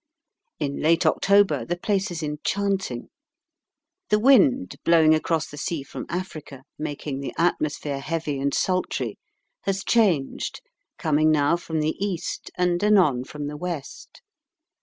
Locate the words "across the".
5.13-5.59